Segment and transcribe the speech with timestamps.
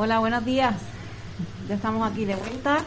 [0.00, 0.76] Hola, buenos días.
[1.68, 2.84] Ya estamos aquí de vuelta.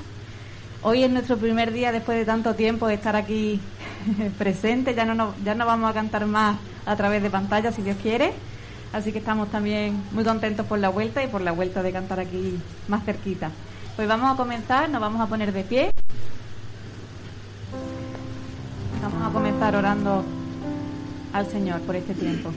[0.81, 3.59] Hoy es nuestro primer día después de tanto tiempo de estar aquí
[4.37, 4.95] presente.
[4.95, 8.31] Ya no, ya no vamos a cantar más a través de pantalla, si Dios quiere.
[8.93, 12.21] Así que estamos también muy contentos por la vuelta y por la vuelta de cantar
[12.21, 13.51] aquí más cerquita.
[13.97, 15.91] Pues vamos a comenzar, nos vamos a poner de pie.
[19.03, 20.23] Vamos a comenzar orando
[21.33, 22.53] al Señor por este tiempo.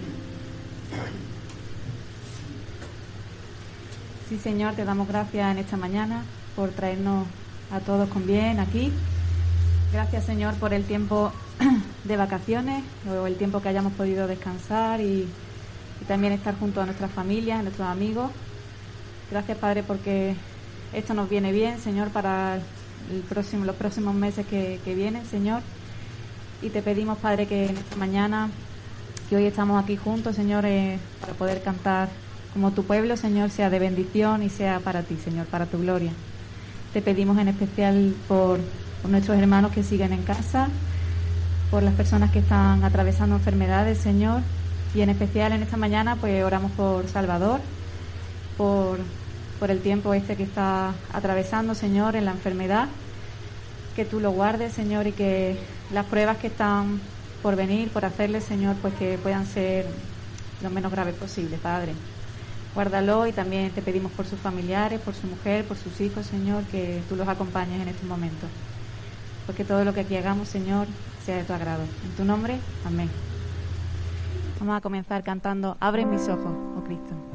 [4.35, 6.25] Sí, Señor, te damos gracias en esta mañana
[6.57, 7.25] por traernos
[7.71, 8.90] a todos con bien aquí.
[9.93, 11.31] Gracias, Señor, por el tiempo
[12.04, 15.29] de vacaciones o el tiempo que hayamos podido descansar y,
[16.09, 18.32] también estar junto a nuestras familias, a nuestros amigos.
[19.31, 20.35] Gracias, Padre, porque
[20.93, 25.62] esto nos viene bien, Señor, para el próximo, los próximos meses que, vienen, Señor.
[26.61, 28.51] Y te pedimos, Padre, que en esta mañana,
[29.31, 32.09] que hoy estamos aquí juntos, Señor, eh, para poder cantar
[32.55, 36.12] como tu pueblo, Señor, sea de bendición y sea para ti, Señor, para tu gloria.
[36.92, 38.61] Te pedimos en especial por,
[39.09, 40.69] nuestros hermanos que siguen en casa,
[41.70, 44.41] por las personas que están atravesando enfermedades, Señor,
[44.95, 47.61] y en especial en esta mañana, pues oramos por Salvador,
[48.57, 48.98] por,
[49.59, 52.86] por el tiempo este que está atravesando, Señor, en la enfermedad.
[53.97, 55.59] Que tú lo guardes, Señor, y que
[55.92, 57.01] las pruebas que están
[57.42, 59.86] por venir, por hacerle, Señor, pues que puedan ser
[60.62, 61.92] lo menos graves posible, Padre.
[62.75, 66.64] Guárdalo y también te pedimos por sus familiares, por su mujer, por sus hijos, Señor,
[66.64, 68.47] que tú los acompañes en este momento.
[69.47, 70.86] Porque todo lo que aquí hagamos, Señor,
[71.25, 71.83] sea de tu agrado.
[72.05, 73.08] En tu nombre, amén.
[74.58, 77.34] Vamos a comenzar cantando Abre mis ojos, oh Cristo.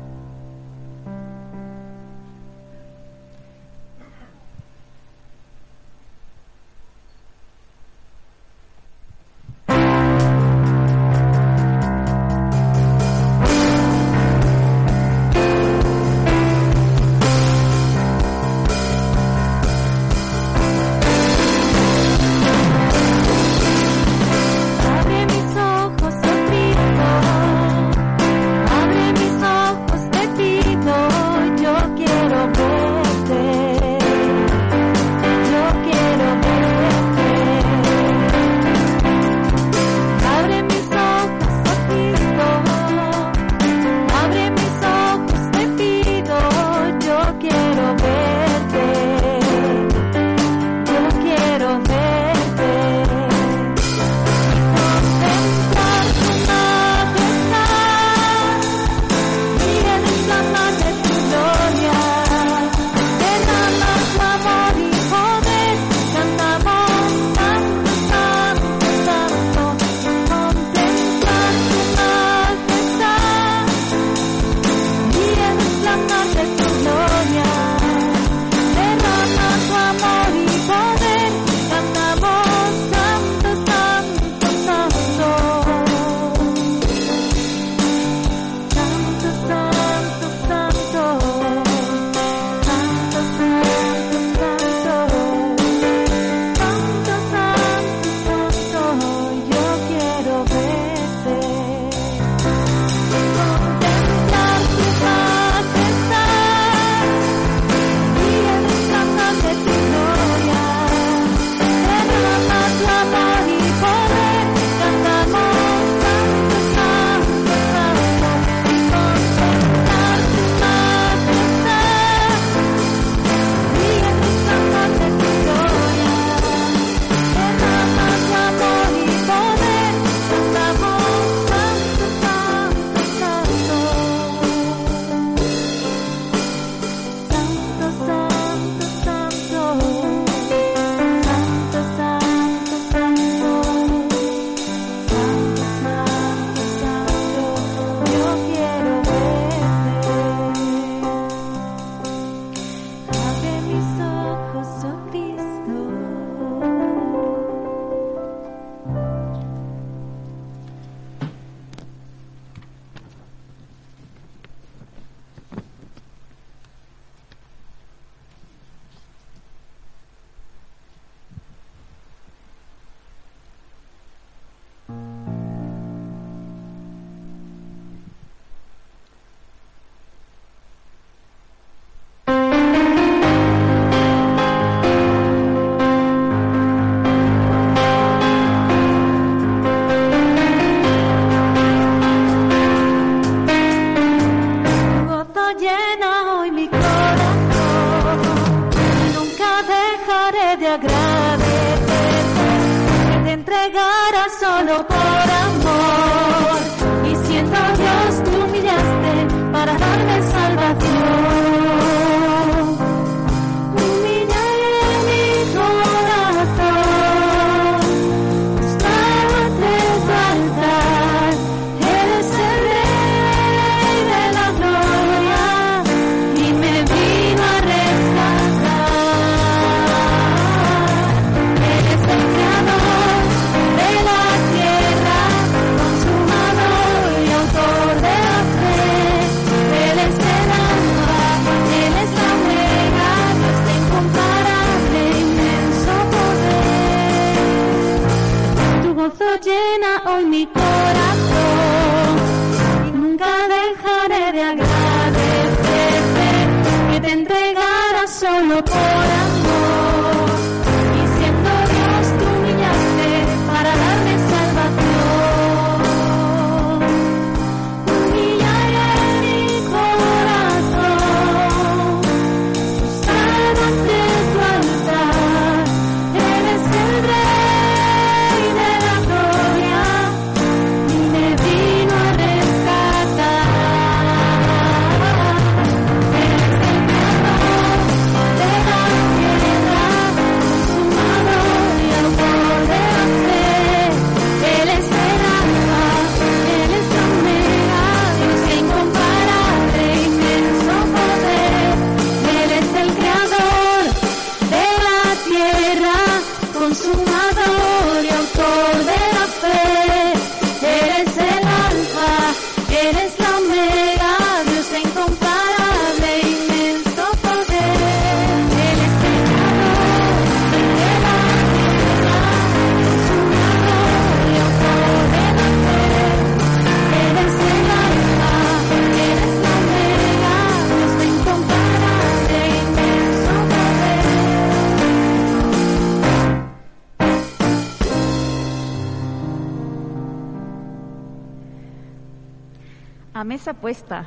[343.40, 344.06] Mesa puesta.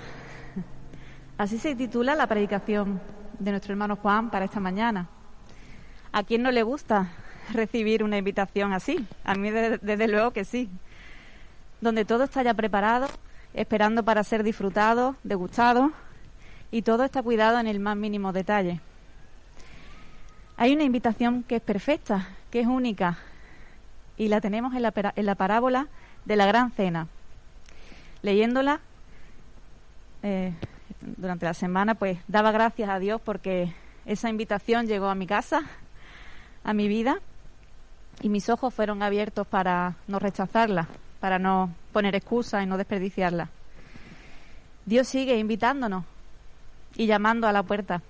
[1.39, 3.01] Así se titula la predicación
[3.39, 5.09] de nuestro hermano Juan para esta mañana.
[6.13, 7.09] ¿A quién no le gusta
[7.51, 9.07] recibir una invitación así?
[9.25, 10.69] A mí desde, luego que sí.
[11.81, 13.09] Donde todo está ya preparado,
[13.55, 15.93] esperando para ser disfrutado, degustado
[16.71, 18.83] y todo está cuidado en el más mínimo detalle.
[20.59, 23.17] Hay una invitación que es perfecta, que es única
[24.19, 25.89] y la tenemos en la, en la parábola
[26.27, 27.09] de la gran cena.
[28.21, 28.81] Leyéndola
[30.23, 30.53] eh,
[31.01, 33.73] durante la semana, pues daba gracias a Dios porque
[34.07, 35.63] esa invitación llegó a mi casa,
[36.65, 37.19] a mi vida,
[38.21, 40.89] y mis ojos fueron abiertos para no rechazarla,
[41.21, 43.49] para no poner excusas y no desperdiciarla.
[44.87, 46.05] Dios sigue invitándonos
[46.97, 48.03] y llamando a la puerta.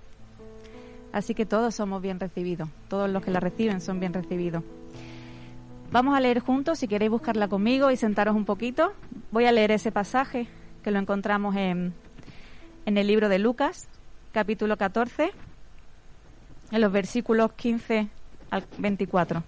[1.13, 4.65] Así que todos somos bien recibidos, todos los que la reciben son bien recibidos.
[5.91, 8.95] Vamos a leer juntos, si queréis buscarla conmigo y sentaros un poquito.
[9.31, 10.49] Voy a leer ese pasaje
[10.83, 11.93] que lo encontramos en
[12.87, 13.87] en el libro de Lucas,
[14.33, 15.31] capítulo 14,
[16.71, 18.09] en los versículos 15
[18.51, 19.43] al 24.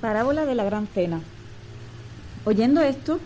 [0.00, 1.20] Parábola de la Gran Cena.
[2.46, 3.20] Oyendo esto,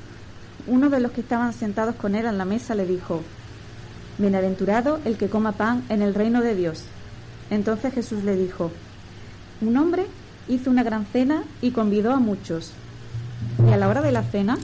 [0.66, 3.22] uno de los que estaban sentados con él en la mesa le dijo,
[4.16, 6.84] Bienaventurado el que coma pan en el reino de Dios.
[7.50, 8.70] Entonces Jesús le dijo,
[9.60, 10.06] un hombre
[10.48, 12.70] hizo una gran cena y convidó a muchos.
[13.68, 14.56] Y a la hora de la cena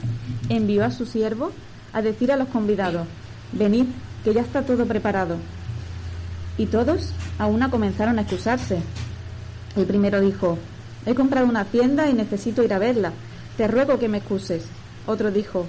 [0.49, 1.51] envió a su siervo
[1.93, 3.07] a decir a los convidados,
[3.51, 3.85] venid,
[4.23, 5.35] que ya está todo preparado.
[6.57, 8.79] Y todos a una comenzaron a excusarse.
[9.75, 10.57] El primero dijo,
[11.05, 13.11] he comprado una hacienda y necesito ir a verla.
[13.57, 14.63] Te ruego que me excuses.
[15.07, 15.65] Otro dijo,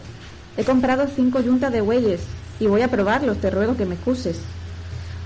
[0.57, 2.21] he comprado cinco yuntas de bueyes
[2.61, 4.39] y voy a probarlos, te ruego que me excuses.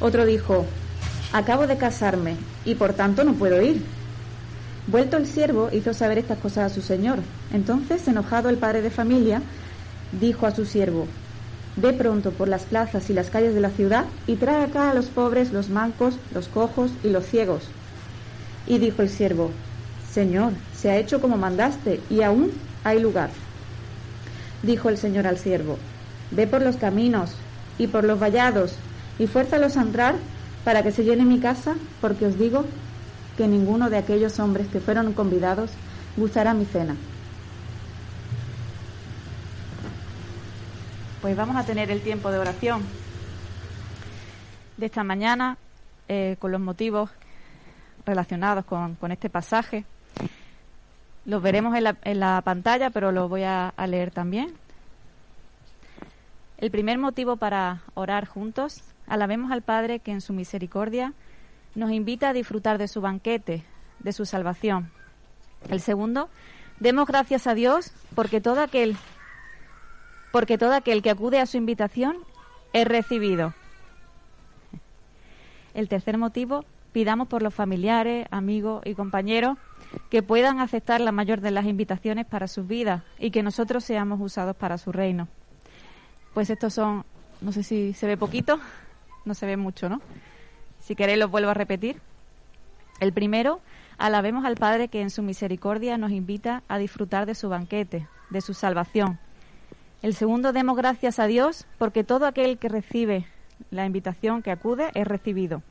[0.01, 0.67] Otro dijo,
[1.33, 3.83] acabo de casarme y por tanto no puedo ir.
[4.87, 7.19] Vuelto el siervo hizo saber estas cosas a su señor.
[7.53, 9.43] Entonces, enojado el padre de familia,
[10.13, 11.07] dijo a su siervo,
[11.77, 14.95] Ve pronto por las plazas y las calles de la ciudad y trae acá a
[14.95, 17.65] los pobres, los mancos, los cojos y los ciegos.
[18.67, 19.51] Y dijo el siervo,
[20.11, 22.51] Señor, se ha hecho como mandaste y aún
[22.83, 23.29] hay lugar.
[24.63, 25.77] Dijo el Señor al siervo,
[26.31, 27.35] Ve por los caminos
[27.79, 28.77] y por los vallados
[29.19, 30.15] y fuérzalos a entrar
[30.65, 32.65] para que se llene mi casa, porque os digo
[33.37, 35.71] que ninguno de aquellos hombres que fueron convidados
[36.17, 36.97] gustará mi cena.
[41.23, 42.83] Pues vamos a tener el tiempo de oración
[44.77, 45.57] de esta mañana
[46.09, 47.11] eh, con los motivos
[48.05, 49.85] relacionados con, este pasaje.
[51.25, 54.55] Los veremos en la, en la pantalla, pero lo voy a leer también.
[56.59, 61.13] El primer motivo para orar juntos, alabemos al Padre que en su misericordia
[61.75, 63.63] nos invita a disfrutar de su banquete,
[63.99, 64.91] de su salvación.
[65.69, 66.31] El segundo,
[66.81, 68.97] demos gracias a Dios porque todo aquel
[70.33, 72.17] porque todo aquel que acude a su invitación
[72.73, 73.55] es recibido.
[75.73, 79.59] El tercer motivo, pidamos por los familiares, amigos y compañeros
[80.11, 84.21] que puedan aceptar la mayor de las invitaciones para sus vidas y que nosotros seamos
[84.21, 85.29] usados para su reino.
[86.37, 87.07] Pues estos son,
[87.41, 88.61] no sé si se ve poquito,
[89.25, 90.03] no se ve mucho, ¿no?
[90.81, 92.03] Si queréis los vuelvo a repetir.
[93.01, 93.61] El primero,
[93.97, 98.41] alabemos al Padre que en su misericordia nos invita a disfrutar de su banquete, de
[98.43, 99.19] su salvación.
[100.03, 103.25] El segundo, demos gracias a Dios porque todo aquel que recibe
[103.71, 105.63] la invitación que acude es recibido.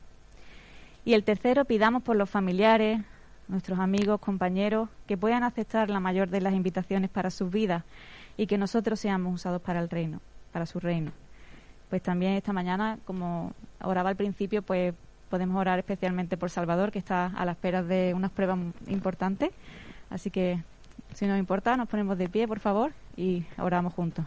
[1.04, 3.02] Y el tercero, pidamos por los familiares,
[3.46, 7.84] nuestros amigos, compañeros, que puedan aceptar la mayor de las invitaciones para sus vidas
[8.36, 10.20] y que nosotros seamos usados para el reino
[10.56, 11.12] para su reino.
[11.90, 14.94] Pues también esta mañana, como oraba al principio, pues
[15.28, 19.50] podemos orar especialmente por Salvador, que está a la espera de unas pruebas importantes.
[20.08, 20.62] Así que,
[21.12, 24.24] si nos importa, nos ponemos de pie, por favor, y oramos juntos.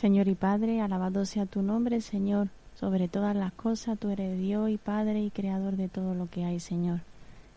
[0.00, 2.50] Señor y Padre, alabado sea tu nombre, Señor.
[2.76, 6.44] Sobre todas las cosas, tú eres Dios y Padre y Creador de todo lo que
[6.44, 7.00] hay, Señor.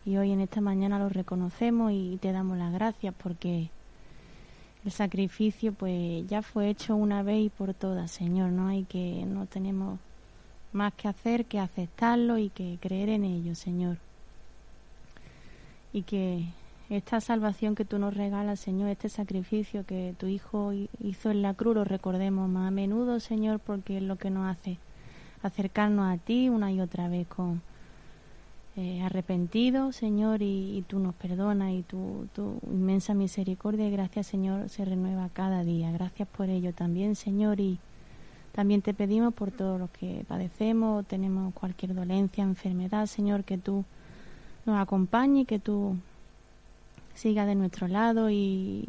[0.04, 3.70] Y hoy en esta mañana lo reconocemos y te damos las gracias porque
[4.84, 8.50] el sacrificio pues ya fue hecho una vez y por todas, Señor.
[8.50, 10.00] No hay que, no tenemos
[10.72, 13.98] más que hacer que aceptarlo y que creer en ello, Señor.
[15.92, 16.46] Y que
[16.90, 21.54] esta salvación que tú nos regalas, Señor, este sacrificio que tu Hijo hizo en la
[21.54, 24.78] cruz, lo recordemos más a menudo, Señor, porque es lo que nos hace
[25.42, 27.62] acercarnos a ti una y otra vez con
[28.76, 34.68] eh, arrepentido, Señor, y, tú nos perdonas y tu, tu inmensa misericordia y gracias, Señor,
[34.70, 35.92] se renueva cada día.
[35.92, 37.78] Gracias por ello también, Señor, y
[38.52, 43.84] también te pedimos por todo lo que padecemos, tenemos cualquier dolencia, enfermedad, Señor, que tú
[44.64, 45.96] nos acompañes, que tú
[47.14, 48.88] siga de nuestro lado y,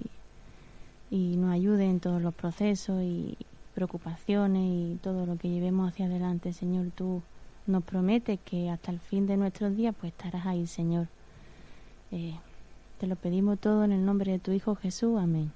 [1.11, 3.37] y nos ayude en todos los procesos y
[3.75, 6.87] preocupaciones y todo lo que llevemos hacia adelante, Señor.
[6.95, 7.21] Tú
[7.67, 11.07] nos prometes que hasta el fin de nuestros días pues estarás ahí, Señor.
[12.11, 12.35] Eh,
[12.99, 15.19] Te lo pedimos todo en el nombre de tu Hijo Jesús.
[15.19, 15.51] Amén.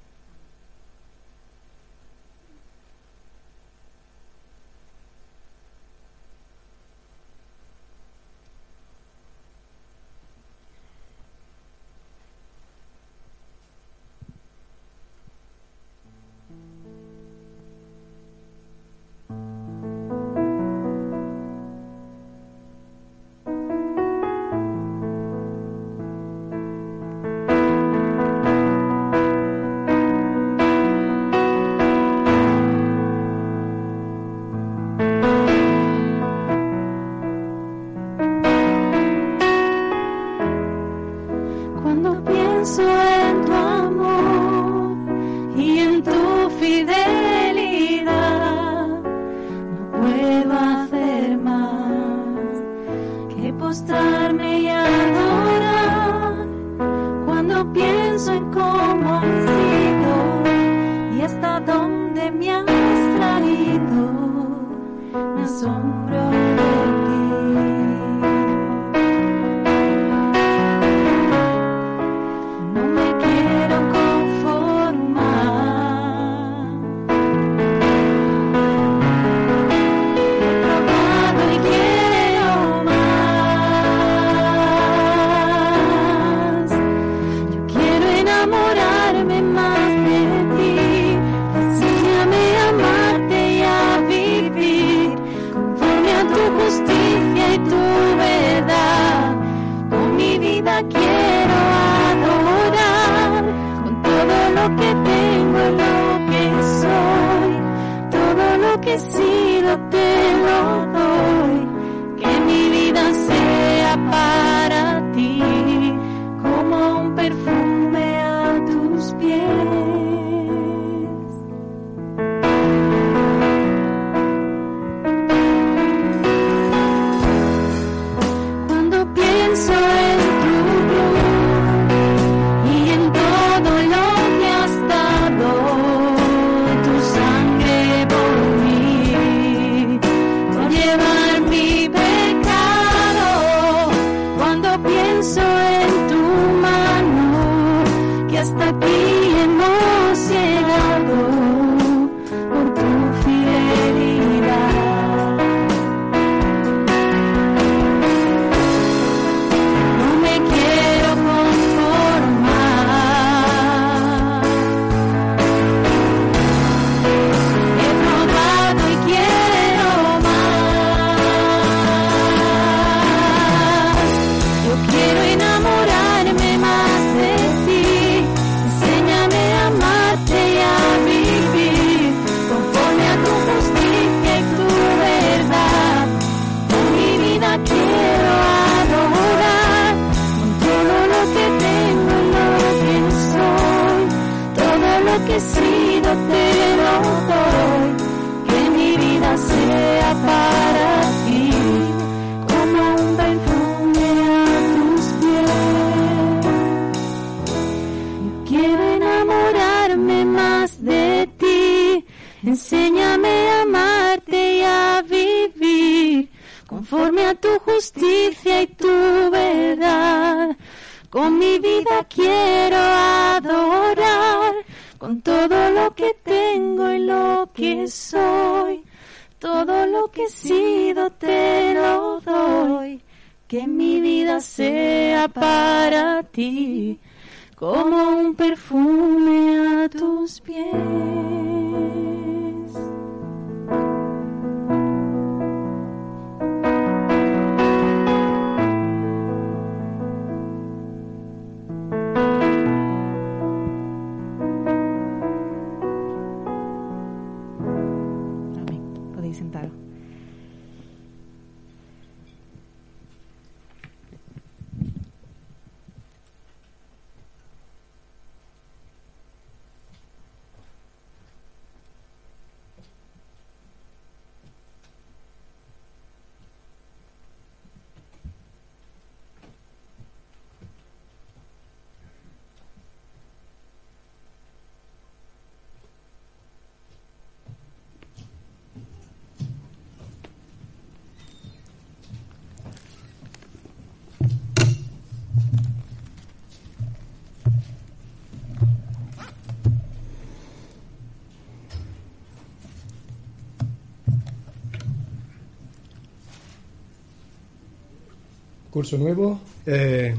[308.77, 310.15] Curso nuevo eh,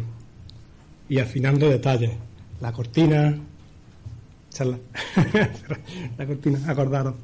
[1.09, 2.11] y afinando detalles.
[2.61, 3.39] La cortina,
[4.51, 4.77] charla,
[6.19, 7.15] la cortina, acordaros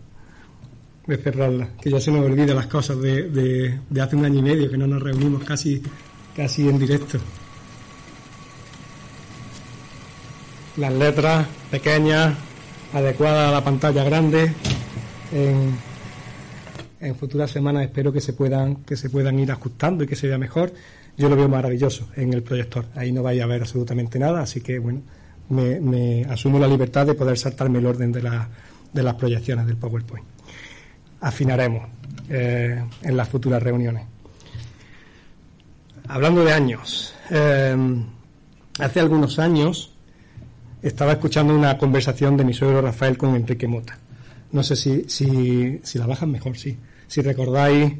[1.05, 4.42] de cerrarla, que ya se nos olvida las cosas de, de, hace un año y
[4.42, 5.83] medio que no nos reunimos casi,
[6.37, 7.18] casi en directo.
[10.77, 12.37] Las letras pequeñas,
[12.92, 14.53] adecuadas a la pantalla grande.
[15.33, 15.77] En,
[17.01, 20.29] en futuras semanas espero que se puedan que se puedan ir ajustando y que se
[20.29, 20.73] vea mejor.
[21.16, 22.87] Yo lo veo maravilloso en el proyector.
[22.94, 25.03] Ahí no vais a ver absolutamente nada, así que bueno,
[25.48, 28.48] me, asumo la libertad de poder saltarme el orden de, la,
[28.92, 30.27] de las proyecciones del PowerPoint.
[31.20, 31.88] Afinaremos
[32.29, 34.05] eh, en las futuras reuniones.
[36.09, 37.77] Hablando de años, eh,
[38.81, 39.92] hace algunos años
[40.83, 43.96] estaba escuchando una conversación de mi suegro Rafael con Enrique Mota.
[44.53, 46.77] No sé si, si, si la bajan mejor, sí.
[47.07, 47.94] Si recordáis,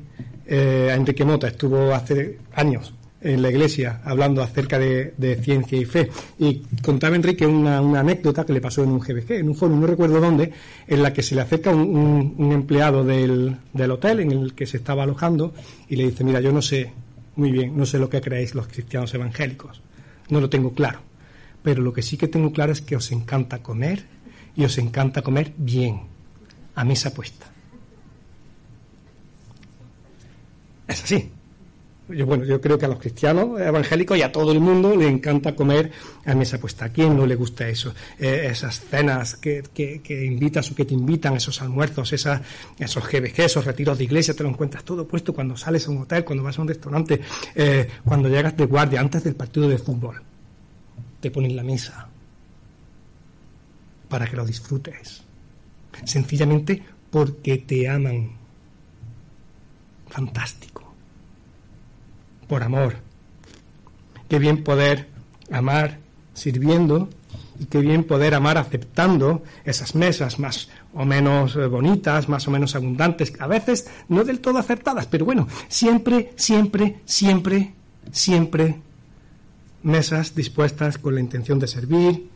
[0.47, 2.93] eh, a Enrique Mota estuvo hace años
[3.25, 6.11] en la iglesia hablando acerca de, ciencia y fe.
[6.39, 9.87] Y contaba Enrique una, anécdota que le pasó en un GBG, en un foro, no
[9.87, 10.53] recuerdo dónde,
[10.87, 14.55] en la que se le acerca un, un, un empleado del, del hotel en el
[14.55, 15.55] que se estaba alojando
[15.89, 16.93] y le dice, mira, yo no sé
[17.37, 19.81] muy bien, no sé lo que creéis los cristianos evangélicos,
[20.29, 21.01] no lo tengo claro,
[21.63, 24.05] pero lo que sí que tengo claro es que os encanta comer
[24.55, 26.03] y os encanta comer bien,
[26.75, 27.47] a mesa puesta.
[30.87, 31.31] Es así.
[32.09, 35.09] Yo, bueno, yo creo que a los cristianos evangélicos y a todo el mundo le
[35.09, 35.91] encanta comer
[36.27, 36.85] a mesa puesta.
[36.85, 37.95] ¿A quién no le gusta eso?
[38.19, 42.43] Eh, esas cenas que, que, que, invitas o que te invitan, esos almuerzos, esas,
[42.79, 46.03] esos GBG, esos retiros de iglesia, te lo encuentras todo puesto cuando sales a un
[46.03, 47.21] hotel, cuando vas a un restaurante,
[47.55, 50.21] eh, cuando llegas de guardia, antes del partido de fútbol.
[51.21, 52.07] Te ponen la mesa
[54.11, 55.23] para que lo disfrutes.
[56.05, 58.31] Sencillamente porque te aman.
[60.11, 60.74] Fantástico
[62.45, 62.97] por amor.
[64.29, 65.09] Qué bien poder
[65.51, 65.99] amar
[66.33, 67.09] sirviendo
[67.59, 72.75] y qué bien poder amar aceptando esas mesas más o menos bonitas, más o menos
[72.75, 77.75] abundantes, a veces no del todo acertadas, pero bueno, siempre, siempre, siempre,
[78.11, 78.81] siempre
[79.83, 82.29] mesas dispuestas con la intención de servir,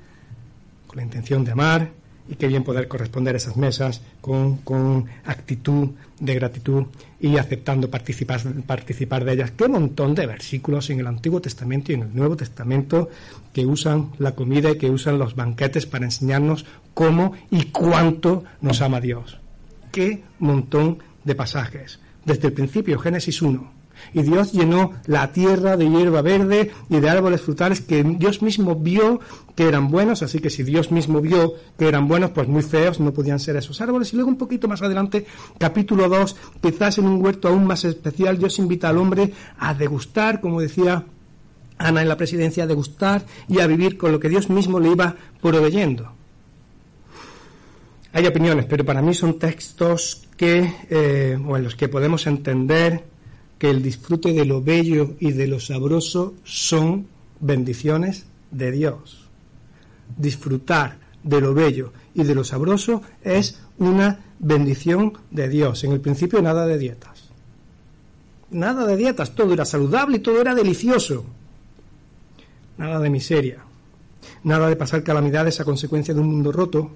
[0.86, 1.90] con la intención de amar
[2.28, 6.84] y qué bien poder corresponder a esas mesas con, con actitud de gratitud
[7.20, 9.52] y aceptando participar, participar de ellas.
[9.52, 13.08] Qué montón de versículos en el Antiguo Testamento y en el Nuevo Testamento
[13.52, 18.82] que usan la comida y que usan los banquetes para enseñarnos cómo y cuánto nos
[18.82, 19.38] ama Dios.
[19.90, 21.98] Qué montón de pasajes.
[22.24, 23.77] Desde el principio, Génesis 1,
[24.12, 28.74] y Dios llenó la tierra de hierba verde y de árboles frutales que Dios mismo
[28.74, 29.20] vio
[29.54, 33.00] que eran buenos, así que si Dios mismo vio que eran buenos, pues muy feos
[33.00, 34.12] no podían ser esos árboles.
[34.12, 35.26] Y luego un poquito más adelante,
[35.58, 40.40] capítulo 2, quizás en un huerto aún más especial, Dios invita al hombre a degustar,
[40.40, 41.04] como decía
[41.78, 44.90] Ana en la presidencia, a degustar y a vivir con lo que Dios mismo le
[44.92, 46.12] iba proveyendo.
[48.12, 53.04] Hay opiniones, pero para mí son textos que, eh, o en los que podemos entender
[53.58, 57.06] que el disfrute de lo bello y de lo sabroso son
[57.40, 59.28] bendiciones de Dios.
[60.16, 65.84] Disfrutar de lo bello y de lo sabroso es una bendición de Dios.
[65.84, 67.28] En el principio nada de dietas.
[68.50, 71.24] Nada de dietas, todo era saludable y todo era delicioso.
[72.78, 73.58] Nada de miseria.
[74.44, 76.90] Nada de pasar calamidades a consecuencia de un mundo roto,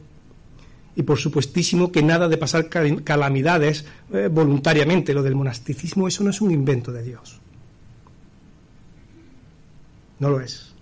[0.94, 5.14] y por supuestísimo que nada de pasar calamidades eh, voluntariamente.
[5.14, 7.40] Lo del monasticismo, eso no es un invento de Dios.
[10.18, 10.72] No lo es.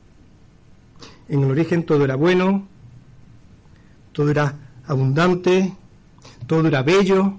[1.28, 2.66] En el origen todo era bueno,
[4.12, 4.54] todo era
[4.86, 5.72] abundante,
[6.46, 7.34] todo era bello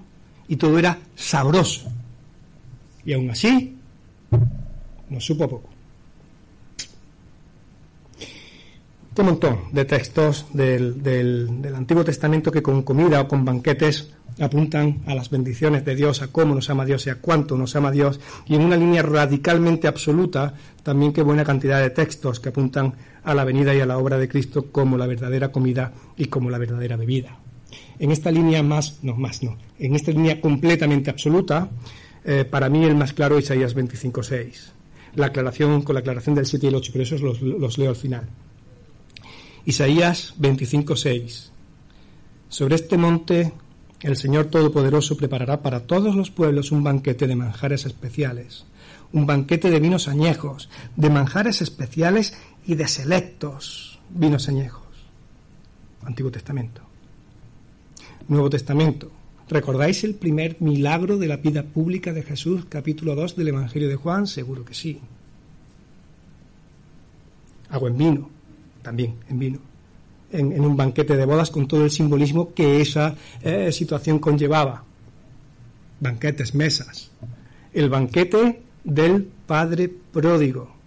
[0.48, 1.92] y todo era sabroso.
[3.04, 3.76] Y aún así,
[5.10, 5.71] nos supo poco.
[9.20, 15.14] Un montón de textos del, Antiguo Testamento que con comida o con banquetes apuntan a
[15.14, 18.18] las bendiciones de Dios, a cómo nos ama Dios y a cuánto nos ama Dios,
[18.46, 23.34] y en una línea radicalmente absoluta también qué buena cantidad de textos que apuntan a
[23.34, 26.58] la venida y a la obra de Cristo como la verdadera comida y como la
[26.58, 27.38] verdadera bebida.
[27.98, 31.68] En esta línea más, no, más no, en esta línea completamente absoluta,
[32.24, 34.72] eh, para mí el más claro es Isaías 25.6.
[35.16, 37.96] La aclaración con la aclaración del 7 y el 8, pero los, los leo al
[37.96, 38.26] final.
[39.64, 41.50] Isaías 25:6.
[42.48, 43.52] Sobre este monte
[44.00, 48.64] el Señor Todopoderoso preparará para todos los pueblos un banquete de manjares especiales,
[49.12, 52.34] un banquete de vinos añejos, de manjares especiales
[52.66, 54.82] y de selectos vinos añejos.
[56.02, 56.82] Antiguo Testamento.
[58.26, 59.12] Nuevo Testamento.
[59.48, 63.96] ¿Recordáis el primer milagro de la vida pública de Jesús, capítulo 2 del Evangelio de
[63.96, 64.26] Juan?
[64.26, 64.98] Seguro que sí.
[67.74, 68.28] o en vino,
[68.82, 69.58] también en vino,
[70.30, 74.84] en, un banquete de bodas con todo el simbolismo que esa eh, situación conllevaba.
[76.00, 77.10] Banquetes, mesas.
[77.72, 80.82] El banquete del Padre pródigo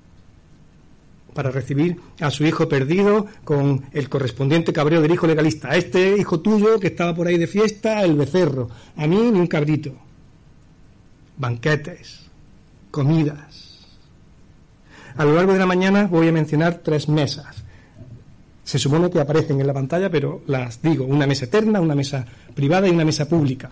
[1.35, 5.75] para recibir a su hijo perdido con el correspondiente cabreo del hijo legalista.
[5.75, 8.69] Este hijo tuyo que estaba por ahí de fiesta, el becerro.
[8.95, 9.91] A mí ni un cabrito.
[11.37, 12.21] Banquetes,
[12.89, 13.85] comidas.
[15.17, 17.64] A lo largo de la mañana voy a mencionar tres mesas.
[18.65, 21.05] Se supone que aparecen en la pantalla, pero las digo.
[21.05, 23.71] Una mesa eterna, una mesa privada y una mesa pública.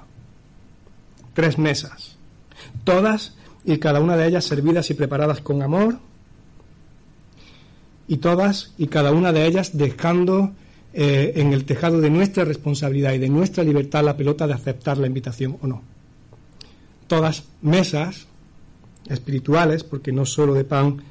[1.34, 2.16] Tres mesas.
[2.86, 5.98] Todas y cada una de ellas servidas y preparadas con amor,
[8.08, 10.52] y todas y cada una de ellas dejando
[10.94, 14.98] eh, en el tejado de nuestra responsabilidad y de nuestra libertad la pelota de aceptar
[14.98, 15.82] la invitación o no.
[17.08, 18.28] Todas mesas
[19.10, 21.02] espirituales, porque no solo de pan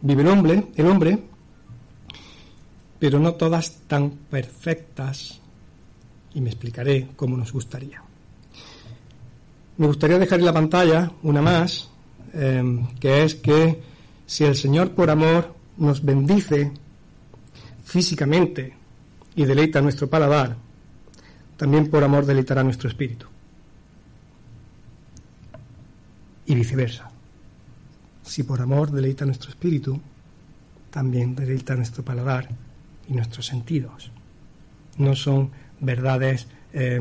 [0.00, 1.18] vive el hombre, el hombre,
[3.02, 5.40] pero no todas tan perfectas,
[6.34, 8.00] y me explicaré cómo nos gustaría.
[9.76, 11.90] Me gustaría dejar en la pantalla una más,
[12.32, 12.62] eh,
[13.00, 13.82] que es que
[14.24, 16.70] si el Señor por amor nos bendice
[17.84, 18.72] físicamente
[19.34, 20.56] y deleita nuestro paladar,
[21.56, 23.26] también por amor deleitará nuestro espíritu.
[26.46, 27.10] Y viceversa.
[28.22, 30.00] Si por amor deleita nuestro espíritu,
[30.92, 32.48] también deleita nuestro paladar
[33.08, 34.10] y nuestros sentidos.
[34.98, 37.00] No son verdades eh,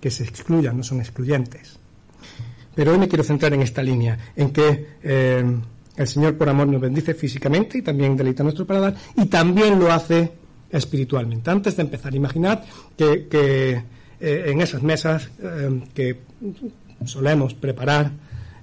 [0.00, 1.78] que se excluyan, no son excluyentes.
[2.74, 5.44] Pero hoy me quiero centrar en esta línea, en que eh,
[5.96, 9.92] el Señor por amor nos bendice físicamente y también deleita nuestro paladar y también lo
[9.92, 10.32] hace
[10.70, 11.50] espiritualmente.
[11.50, 12.60] Antes de empezar, imaginad
[12.96, 13.82] que, eh,
[14.20, 15.30] en esas mesas
[15.94, 16.20] que
[17.04, 18.12] solemos preparar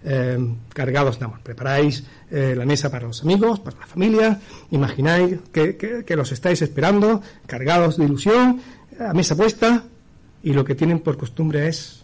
[0.04, 0.38] eh,
[0.74, 4.40] cargados de amor, preparáis la mesa para los amigos, para la familia,
[4.72, 8.60] imagináis que, que los estáis esperando, cargados de ilusión,
[9.00, 9.86] a mesa puesta,
[10.44, 12.04] y lo que tienen por costumbre es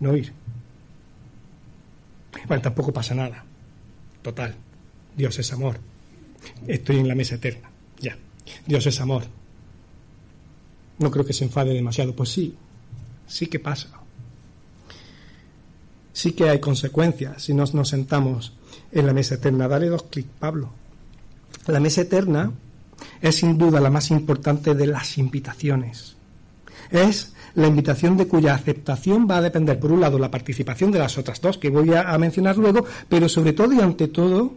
[0.00, 0.32] no ir.
[2.46, 3.44] Bueno, tampoco pasa nada
[4.22, 4.54] Total.
[5.16, 5.78] Dios es amor.
[6.66, 7.70] Estoy en la mesa eterna.
[8.00, 8.16] Ya.
[8.66, 9.24] Dios es amor.
[10.98, 12.14] No creo que se enfade demasiado.
[12.14, 12.54] Pues sí,
[13.26, 13.97] sí que pasa.
[16.18, 18.52] Sí que hay consecuencias si nos, nos sentamos
[18.90, 19.68] en la mesa eterna.
[19.68, 20.70] Dale dos clics, Pablo.
[21.68, 22.50] La mesa eterna
[23.22, 26.16] es sin duda la más importante de las invitaciones.
[26.90, 30.98] Es la invitación de cuya aceptación va a depender, por un lado, la participación de
[30.98, 34.54] las otras dos que voy a, mencionar luego, pero sobre todo y ante todo,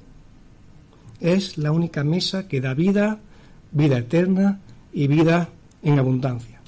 [1.20, 3.20] es la única mesa que da vida,
[3.72, 5.50] vida eterna y vida
[5.84, 6.60] en abundancia.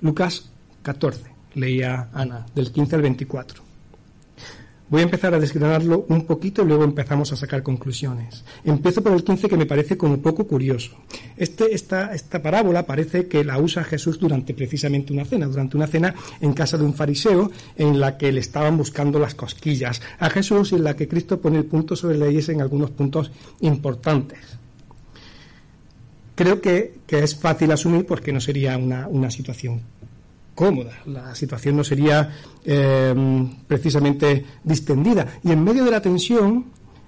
[0.00, 0.50] Lucas
[0.82, 3.68] 14, leía Ana, del 15 al 24.
[4.90, 8.42] Voy a empezar a desgranarlo un poquito y luego empezamos a sacar conclusiones.
[8.64, 10.96] Empiezo por el 15 que me parece como poco curioso.
[11.36, 15.88] Este, esta, esta parábola parece que la usa Jesús durante precisamente una cena, durante una
[15.88, 20.30] cena en casa de un fariseo en la que le estaban buscando las cosquillas a
[20.30, 23.30] Jesús y en la que Cristo pone el punto sobre leyes en algunos puntos
[23.60, 24.38] importantes.
[26.34, 29.82] Creo que, que es fácil asumir porque no sería una, una situación
[30.58, 33.14] cómoda, la situación no sería eh,
[33.68, 35.38] precisamente distendida.
[35.44, 36.64] Y en medio de la tensión,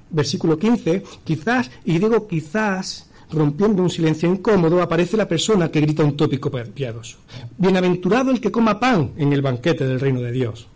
[0.08, 6.04] versículo 15, quizás, y digo quizás, rompiendo un silencio incómodo, aparece la persona que grita
[6.04, 7.18] un tópico piadoso.
[7.58, 10.68] Bienaventurado el que coma pan en el banquete del reino de Dios.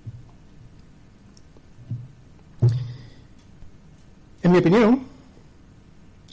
[4.43, 5.01] En mi opinión,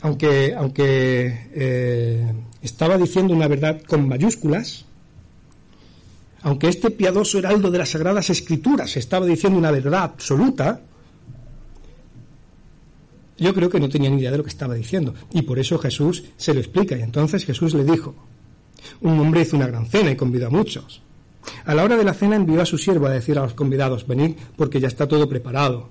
[0.01, 4.85] aunque, aunque eh, estaba diciendo una verdad con mayúsculas,
[6.43, 10.81] aunque este piadoso heraldo de las Sagradas Escrituras estaba diciendo una verdad absoluta,
[13.37, 15.13] yo creo que no tenía ni idea de lo que estaba diciendo.
[15.33, 16.95] Y por eso Jesús se lo explica.
[16.95, 18.13] Y entonces Jesús le dijo,
[19.01, 21.01] un hombre hizo una gran cena y convidó a muchos.
[21.65, 24.05] A la hora de la cena envió a su siervo a decir a los convidados,
[24.05, 25.89] venid porque ya está todo preparado.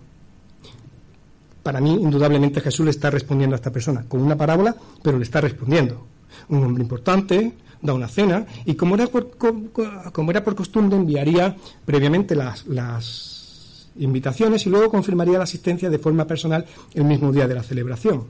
[1.62, 5.24] Para mí, indudablemente, Jesús le está respondiendo a esta persona con una parábola, pero le
[5.24, 6.06] está respondiendo.
[6.48, 11.56] Un hombre importante, da una cena y como era por, como era por costumbre enviaría
[11.84, 17.48] previamente las, las invitaciones y luego confirmaría la asistencia de forma personal el mismo día
[17.48, 18.24] de la celebración.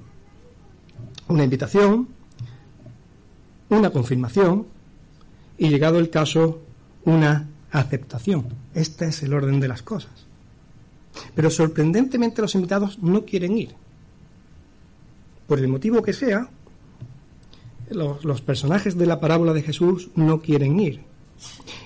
[1.28, 2.08] Una invitación,
[3.68, 4.66] una confirmación
[5.58, 6.60] y llegado el caso,
[7.04, 8.46] una aceptación.
[8.74, 10.26] Este es el orden de las cosas.
[11.34, 13.74] Pero sorprendentemente los invitados no quieren ir.
[15.46, 16.48] Por el motivo que sea,
[17.90, 21.00] los, personajes de la parábola de Jesús no quieren ir.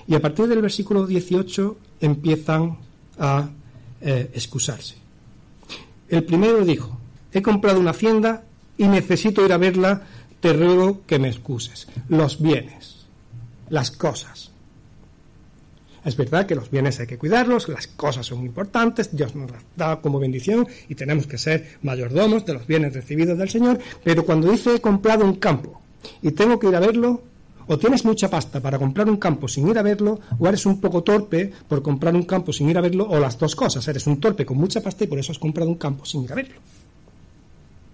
[0.07, 2.77] Y a partir del versículo 18 empiezan
[3.17, 3.49] a
[4.01, 4.95] eh, excusarse.
[6.09, 6.97] El primero dijo,
[7.31, 8.43] he comprado una hacienda
[8.77, 10.03] y necesito ir a verla,
[10.39, 11.87] te ruego que me excuses.
[12.09, 13.07] Los bienes,
[13.69, 14.51] las cosas.
[16.03, 19.63] Es verdad que los bienes hay que cuidarlos, las cosas son importantes, Dios nos las
[19.75, 24.23] da como bendición y tenemos que ser mayordomos de los bienes recibidos del Señor, pero
[24.23, 25.81] cuando dice he comprado un campo
[26.21, 27.21] y tengo que ir a verlo,
[27.67, 30.79] o tienes mucha pasta para comprar un campo sin ir a verlo, o eres un
[30.79, 34.05] poco torpe por comprar un campo sin ir a verlo, o las dos cosas, eres
[34.07, 36.35] un torpe con mucha pasta y por eso has comprado un campo sin ir a
[36.35, 36.55] verlo.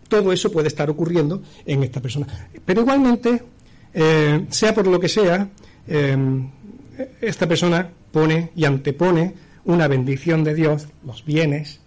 [0.08, 2.28] Todo eso puede estar ocurriendo en esta persona.
[2.66, 3.44] Pero igualmente,
[3.94, 5.50] eh, sea por lo que sea,
[5.88, 6.18] eh,
[7.22, 11.80] esta persona pone y antepone una bendición de Dios, los bienes,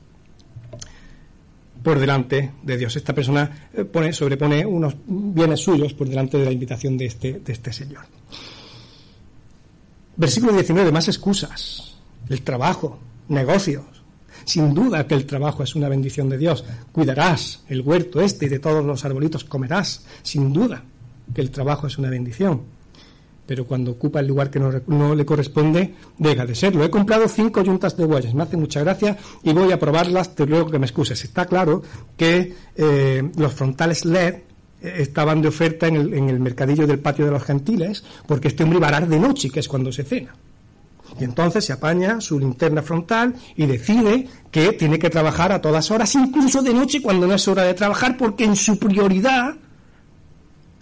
[1.85, 2.97] por delante de Dios.
[2.97, 7.41] Esta persona eh, pone, sobrepone unos bienes suyos por delante de la invitación de este,
[7.41, 8.07] de este Señor.
[10.17, 11.97] Versículo 19, más excusas.
[12.29, 13.85] El trabajo, negocios.
[14.47, 16.65] Sin duda que el trabajo es una bendición de Dios.
[16.91, 20.07] Cuidarás el huerto este y de todos los arbolitos comerás.
[20.23, 20.83] Sin duda
[21.35, 22.74] que el trabajo es una bendición
[23.47, 26.85] pero cuando ocupa el lugar que no, le corresponde, deja de serlo.
[26.85, 30.47] He comprado cinco yuntas de bueyes, me hace mucha gracia y voy a probarlas, te
[30.47, 31.23] luego que me excuses.
[31.25, 31.83] Está claro
[32.17, 34.43] que eh, los frontales LED eh,
[34.99, 38.65] estaban de oferta en el, en el, mercadillo del patio de los gentiles, porque este
[38.65, 40.35] hombre iba a de noche, que es cuando se cena.
[41.21, 45.91] Y entonces se apaña su linterna frontal y decide que tiene que trabajar a todas
[45.91, 49.55] horas, incluso de noche cuando no es hora de trabajar, porque en su prioridad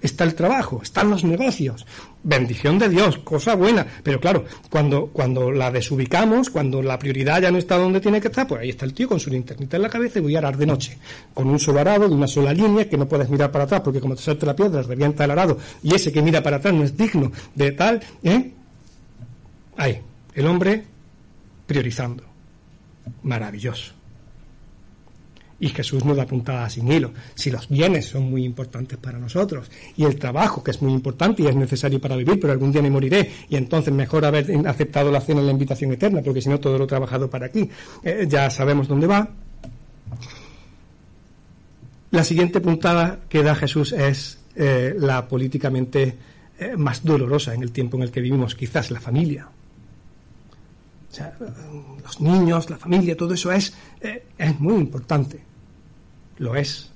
[0.03, 1.87] está el trabajo, están los negocios.
[2.25, 3.87] Bendición de Dios, cosa buena.
[4.03, 8.29] Pero claro, cuando, cuando la desubicamos, cuando la prioridad ya no está donde tiene que
[8.29, 10.39] estar, pues ahí está el tío con su linternita en la cabeza y voy a
[10.39, 10.99] arar de noche.
[11.33, 14.01] Con un solo arado, de una sola línea, que no puedes mirar para atrás, porque
[14.01, 16.85] como te salte la piedra, revienta el arado, y ese que mira para atrás no
[16.85, 18.53] es digno de tal, ¿eh?
[19.77, 20.01] Ahí,
[20.35, 20.85] el hombre
[21.67, 22.25] priorizando.
[23.23, 24.02] Maravilloso.
[25.63, 27.13] Y Jesús nos da puntada sin hilo.
[27.37, 31.45] Si los bienes son muy importantes para nosotros y el trabajo, que es muy importante
[31.45, 35.13] y es necesario para vivir, pero algún día me moriré y entonces mejor haber aceptado
[35.13, 37.71] la cena en la invitación eterna, porque si no todo lo trabajado para aquí.
[38.03, 39.31] Eh, ya sabemos dónde va.
[42.11, 46.17] La siguiente puntada que da Jesús es eh, la políticamente
[46.59, 49.47] eh, más dolorosa en el tiempo en el que vivimos, quizás la familia.
[51.09, 51.39] O sea,
[52.03, 53.73] los niños, la familia, todo eso es,
[54.37, 55.52] es muy importante
[56.43, 56.91] lo es,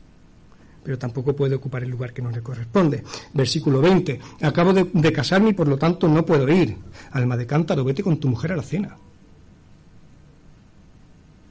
[0.82, 3.02] pero tampoco puede ocupar el lugar que no le corresponde.
[3.32, 4.20] Versículo 20.
[4.42, 6.76] Acabo de, casarme y por lo tanto no puedo ir.
[7.12, 8.96] Alma de cántaro, vete con tu mujer a la cena.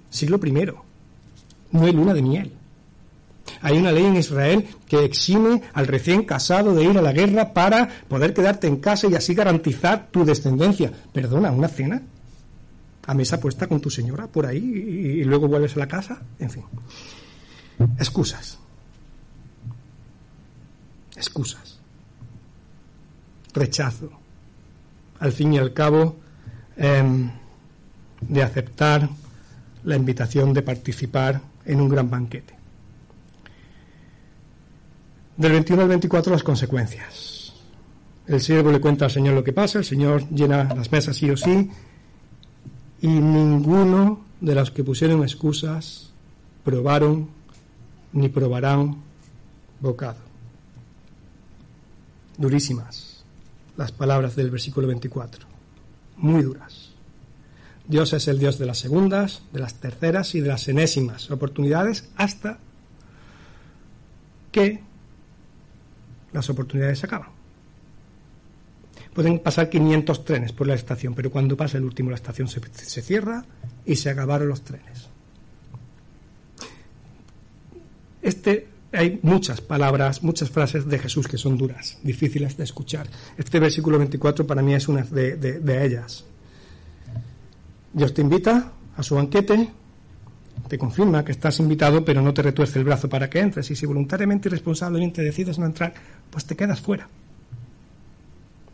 [0.09, 0.85] Siglo primero.
[1.71, 2.53] No hay luna de miel.
[3.61, 7.53] Hay una ley en Israel que exime al recién casado de ir a la guerra
[7.53, 10.91] para poder quedarte en casa y así garantizar tu descendencia.
[11.11, 12.01] Perdona, ¿una cena?
[13.05, 16.21] ¿A mesa puesta con tu señora por ahí y luego vuelves a la casa?
[16.39, 16.63] En fin.
[17.97, 18.59] Excusas.
[21.15, 21.79] Excusas.
[23.53, 24.09] Rechazo.
[25.19, 26.17] Al fin y al cabo,
[26.77, 27.31] em,
[28.21, 29.09] de aceptar
[29.83, 32.53] la invitación de participar en un gran banquete.
[35.37, 37.53] Del 21 al 24 las consecuencias.
[38.27, 41.29] El siervo le cuenta al Señor lo que pasa, el Señor llena las mesas sí
[41.29, 41.69] o sí,
[43.01, 46.11] y ninguno de los que pusieron excusas
[46.63, 47.29] probaron
[48.15, 48.95] ni probarán
[49.79, 50.19] bocado.
[52.37, 53.23] Durísimas
[53.77, 55.45] las palabras del versículo 24,
[56.17, 56.91] muy duras.
[57.87, 62.09] Dios es el Dios de las segundas, de las terceras y de las enésimas oportunidades
[62.15, 62.57] hasta
[64.51, 64.81] que
[66.31, 67.29] las oportunidades se acaban.
[69.13, 72.61] Pueden pasar 500 trenes por la estación, pero cuando pasa el último la estación se,
[72.73, 73.45] se cierra
[73.85, 75.14] y se acabaron los trenes.
[78.25, 83.07] Este, hay muchas palabras, muchas frases de Jesús que son duras, difíciles de escuchar.
[83.37, 86.25] Este versículo 24 para mí es una de, ellas.
[87.93, 89.69] Dios te invita a su banquete,
[90.67, 93.69] te confirma que estás invitado, pero no te retuerce el brazo para que entres.
[93.69, 95.93] Y si voluntariamente y responsablemente decides no entrar,
[96.31, 97.07] pues te quedas fuera.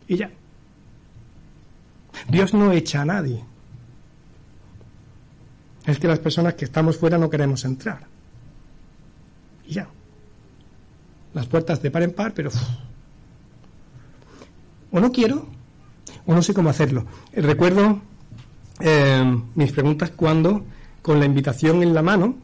[0.08, 0.30] Y ya.
[2.30, 3.44] Dios no echa a nadie.
[5.84, 8.10] Es que las personas que estamos fuera no queremos entrar.
[9.66, 9.88] Y ya.
[11.34, 12.50] Las puertas de par en par, pero...
[14.90, 15.46] O no quiero,
[16.26, 17.06] o no sé cómo hacerlo.
[17.32, 18.00] Recuerdo
[18.80, 20.64] eh, mis preguntas cuando,
[21.00, 22.36] con la invitación en la mano,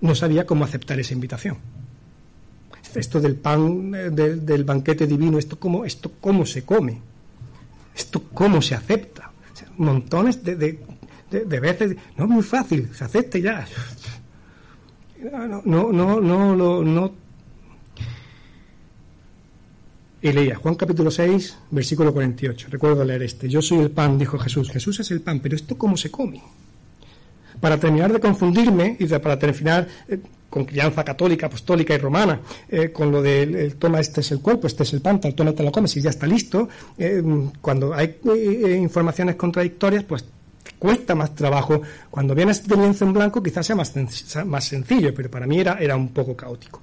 [0.00, 1.56] no sabía cómo aceptar esa invitación.
[2.94, 7.00] Esto del pan, eh, del, banquete divino, esto cómo, esto cómo se come,
[7.96, 9.30] esto cómo se acepta.
[9.78, 13.66] montones de, de, de, veces, no es muy fácil, se acepta ya
[15.32, 17.12] no, no, no, no, no,
[20.24, 22.68] y leía Juan capítulo 6, versículo 48.
[22.70, 23.46] Recuerdo leer este.
[23.46, 24.70] Yo soy el pan, dijo Jesús.
[24.70, 26.42] Jesús es el pan, pero ¿esto cómo se come?
[27.60, 30.18] Para terminar de confundirme y para terminar eh,
[30.48, 34.66] con crianza católica, apostólica y romana, eh, con lo del toma, este es el cuerpo,
[34.66, 36.70] este es el pan, tal toma, te lo comes y ya está listo.
[36.96, 37.22] Eh,
[37.60, 38.16] cuando hay
[38.78, 40.24] informaciones contradictorias, pues
[40.78, 41.82] cuesta más trabajo.
[42.10, 43.92] Cuando vienes de lienzo en blanco quizás sea más,
[44.46, 46.82] más sencillo, pero para mí era, era un poco caótico.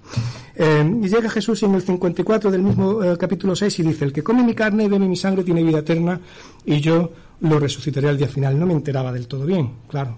[0.55, 4.13] Eh, y llega Jesús en el 54 del mismo eh, capítulo 6 y dice, el
[4.13, 6.19] que come mi carne y bebe mi sangre tiene vida eterna
[6.65, 7.11] y yo
[7.41, 8.59] lo resucitaré al día final.
[8.59, 10.17] No me enteraba del todo bien, claro.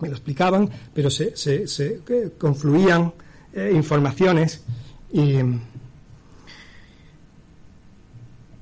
[0.00, 3.12] Me lo explicaban, pero se, se, eh, confluían
[3.54, 4.64] informaciones
[5.12, 5.34] y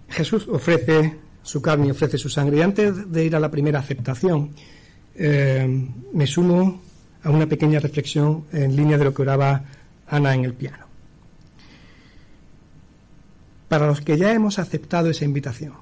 [0.08, 2.58] Jesús ofrece su carne y ofrece su sangre.
[2.58, 4.50] Y antes de ir a la primera aceptación,
[5.14, 6.80] eh, me sumo
[7.22, 9.62] a una pequeña reflexión en línea de lo que oraba
[10.06, 10.86] Ana en el piano.
[13.68, 15.74] Para los que ya hemos aceptado esa invitación,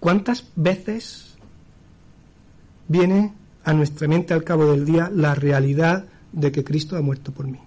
[0.00, 1.36] ¿cuántas veces
[2.86, 7.32] viene a nuestra mente al cabo del día la realidad de que Cristo ha muerto
[7.32, 7.58] por mí?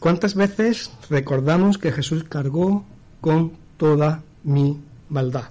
[0.00, 2.84] ¿Cuántas veces recordamos que Jesús cargó
[3.20, 5.50] con toda mi maldad.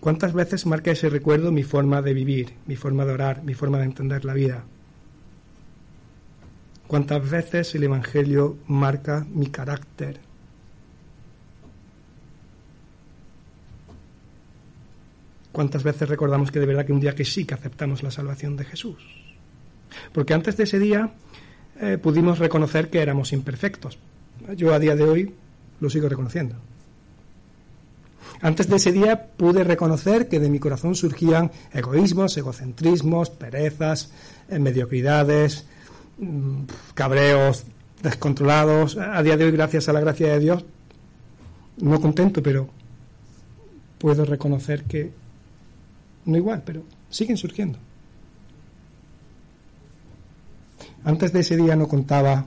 [0.00, 3.78] ¿Cuántas veces marca ese recuerdo mi forma de vivir, mi forma de orar, mi forma
[3.78, 4.64] de entender la vida?
[6.86, 10.20] ¿Cuántas veces el Evangelio marca mi carácter?
[15.52, 18.56] ¿Cuántas veces recordamos que de verdad que un día que sí que aceptamos la salvación
[18.56, 18.96] de Jesús?
[20.12, 21.12] Porque antes de ese día
[21.80, 23.98] eh, pudimos reconocer que éramos imperfectos,
[24.56, 25.34] yo a día de hoy
[25.80, 26.56] lo sigo reconociendo.
[28.42, 34.12] Antes de ese día pude reconocer que de mi corazón surgían egoísmos, egocentrismos, perezas,
[34.48, 35.66] eh, mediocridades,
[36.18, 36.62] mm,
[36.94, 37.64] cabreos
[38.02, 38.96] descontrolados.
[38.96, 40.64] A día de hoy, gracias a la gracia de Dios,
[41.78, 42.68] no contento, pero
[43.98, 45.10] puedo reconocer que
[46.24, 47.78] no igual, pero siguen surgiendo.
[51.04, 52.46] Antes de ese día no contaba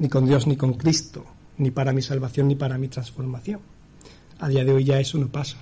[0.00, 1.26] ni con Dios ni con Cristo,
[1.58, 3.60] ni para mi salvación ni para mi transformación.
[4.38, 5.58] A día de hoy ya eso no pasa.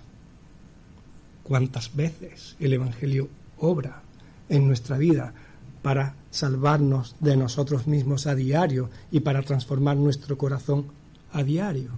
[1.42, 3.28] ¿Cuántas veces el Evangelio
[3.58, 4.00] obra
[4.48, 5.34] en nuestra vida
[5.82, 10.86] para salvarnos de nosotros mismos a diario y para transformar nuestro corazón
[11.32, 11.90] a diario?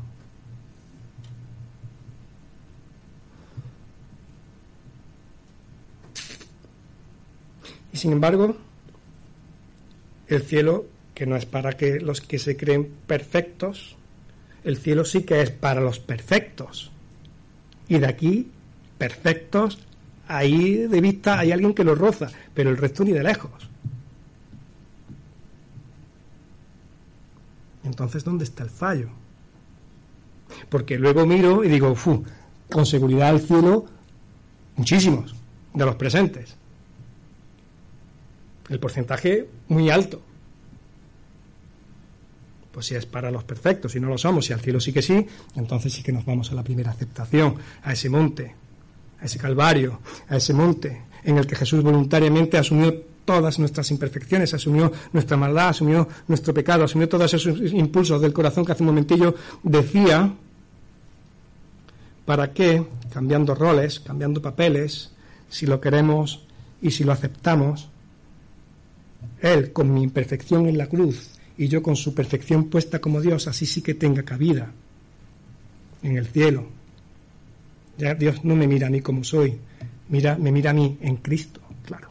[7.93, 8.57] Y sin embargo,
[10.29, 10.87] el cielo
[11.21, 13.95] que no es para que los que se creen perfectos,
[14.65, 16.91] el cielo sí que es para los perfectos.
[17.89, 18.51] Y de aquí,
[18.97, 19.81] perfectos,
[20.29, 23.69] ahí de vista hay alguien que los roza, pero el resto ni de lejos.
[27.85, 29.11] Entonces, ¿dónde está el fallo?
[30.71, 32.25] Porque luego miro y digo, fu,
[32.71, 33.85] con seguridad al cielo,
[34.75, 35.35] muchísimos
[35.75, 36.57] de los presentes.
[38.71, 40.23] El porcentaje muy alto.
[42.73, 45.03] Pues si es para los perfectos, si no lo somos, si al cielo sí que
[45.03, 48.55] sí, entonces sí que nos vamos a la primera aceptación, a ese monte,
[49.21, 52.95] a ese calvario, a ese monte en el que Jesús voluntariamente asumió
[53.25, 58.65] todas nuestras imperfecciones, asumió nuestra maldad, asumió nuestro pecado, asumió todos esos impulsos del corazón
[58.65, 60.33] que hace un momentillo decía,
[62.25, 65.11] ¿para qué, cambiando roles, cambiando papeles,
[65.49, 66.45] si lo queremos
[66.81, 67.89] y si lo aceptamos,
[69.41, 73.47] Él, con mi imperfección en la cruz, y yo con su perfección puesta como Dios,
[73.47, 74.73] así sí que tenga cabida
[76.03, 76.65] en el cielo.
[77.99, 79.59] Ya Dios no me mira a mí como soy,
[80.09, 82.09] mira, me mira a mí en Cristo, claro.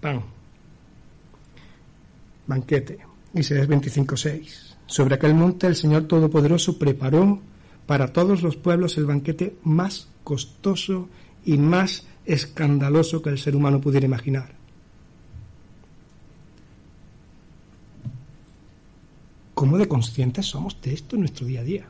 [0.00, 0.22] Pan.
[2.46, 2.98] Banquete.
[3.34, 4.76] Isaías 25.6.
[4.86, 7.40] Sobre aquel monte el Señor Todopoderoso preparó
[7.86, 11.08] para todos los pueblos el banquete más costoso
[11.44, 14.61] y más escandaloso que el ser humano pudiera imaginar.
[19.62, 21.84] ¿Cómo de conscientes somos de esto en nuestro día a día?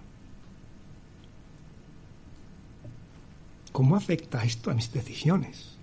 [3.72, 5.78] ¿Cómo afecta esto a mis decisiones?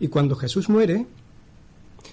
[0.00, 1.04] Y cuando Jesús muere,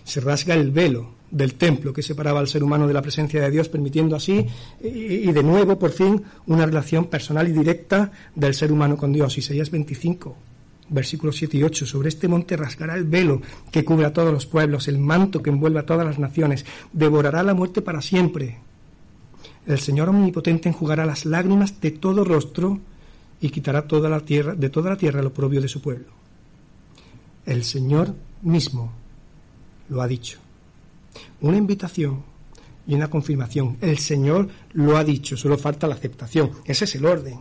[0.03, 3.49] se rasga el velo del templo que separaba al ser humano de la presencia de
[3.49, 4.45] Dios, permitiendo así,
[4.82, 9.38] y de nuevo, por fin, una relación personal y directa del ser humano con Dios.
[9.38, 10.36] Isaías 25,
[10.92, 14.46] versículos 7 y 8, sobre este monte rasgará el velo que cubre a todos los
[14.46, 18.60] pueblos, el manto que envuelve a todas las naciones, devorará la muerte para siempre.
[19.66, 22.80] El Señor omnipotente enjugará las lágrimas de todo rostro
[23.39, 26.08] y quitará toda la tierra, de toda la tierra lo propio de su pueblo.
[27.46, 28.92] El Señor mismo
[29.89, 30.39] lo ha dicho.
[31.42, 32.24] Una invitación
[32.88, 33.78] y una confirmación.
[33.82, 36.52] El Señor lo ha dicho, solo falta la aceptación.
[36.66, 37.39] Ese es el orden.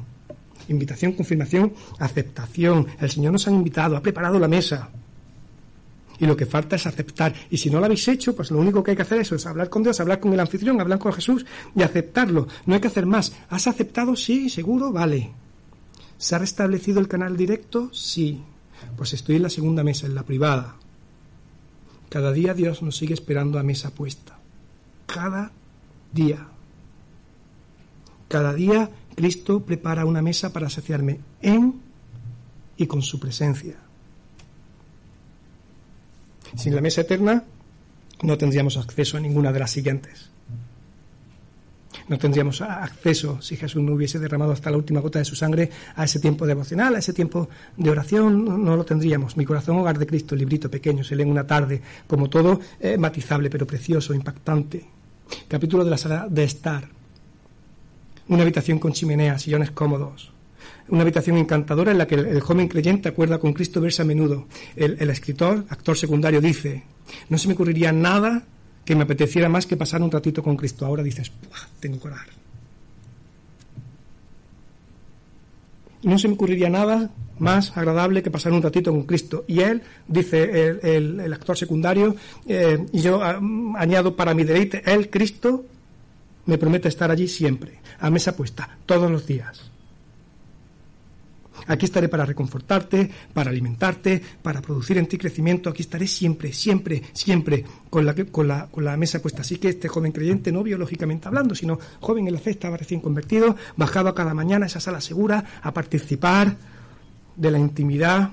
[0.70, 2.86] Invitación, confirmación, aceptación.
[3.00, 4.88] El Señor nos ha invitado, ha preparado la mesa.
[6.20, 7.34] Y lo que falta es aceptar.
[7.50, 9.68] Y si no lo habéis hecho, pues lo único que hay que hacer es, hablar
[9.68, 11.44] con Dios, hablar con el anfitrión, hablar con Jesús
[11.74, 12.46] y aceptarlo.
[12.66, 13.32] No hay que hacer más.
[13.48, 14.14] ¿Has aceptado?
[14.14, 15.32] Sí, seguro, vale.
[16.18, 17.92] ¿Se ha restablecido el canal directo?
[17.92, 18.40] Sí.
[18.96, 20.76] Pues estoy en la segunda mesa, en la privada.
[22.10, 24.38] Cada día Dios nos sigue esperando a mesa puesta.
[25.06, 25.50] Cada
[26.12, 26.46] día.
[28.28, 28.88] Cada día
[29.20, 31.74] Cristo prepara una mesa para saciarme en
[32.78, 33.74] y con su presencia.
[36.56, 37.44] Sin la mesa eterna
[38.22, 40.30] no tendríamos acceso a ninguna de las siguientes.
[42.08, 45.70] No tendríamos acceso, si Jesús no hubiese derramado hasta la última gota de su sangre,
[45.96, 49.36] a ese tiempo devocional, a ese tiempo de oración, no, lo tendríamos.
[49.36, 52.96] Mi corazón, hogar de Cristo, librito pequeño, se lee en una tarde, como todo, eh,
[52.96, 54.82] matizable, pero precioso, impactante.
[55.46, 56.99] Capítulo de la sala de estar.
[58.30, 60.30] Una habitación con chimenea, sillones cómodos.
[60.88, 64.46] Una habitación encantadora en la que el, joven creyente acuerda con Cristo verse a menudo.
[64.76, 66.84] El, escritor, actor secundario, dice,
[67.28, 68.44] no se me ocurriría nada
[68.84, 70.86] que me apeteciera más que pasar un ratito con Cristo.
[70.86, 71.32] Ahora dices,
[71.80, 72.26] tengo que orar.
[76.04, 77.10] No se me ocurriría nada
[77.40, 79.44] más agradable que pasar un ratito con Cristo.
[79.48, 82.14] Y él, dice el, actor secundario,
[82.46, 83.40] eh, y yo ah,
[83.74, 85.64] añado para mi deleite, él, Cristo,
[86.50, 89.70] me promete estar allí siempre, a mesa puesta, todos los días.
[91.68, 95.70] Aquí estaré para reconfortarte, para alimentarte, para producir en ti crecimiento.
[95.70, 99.42] Aquí estaré siempre, siempre, siempre con la, con la, con la mesa puesta.
[99.42, 103.00] Así que este joven creyente, no biológicamente hablando, sino joven en la fe, estaba recién
[103.00, 106.56] convertido, bajaba cada mañana a esa sala segura a participar
[107.36, 108.32] de la intimidad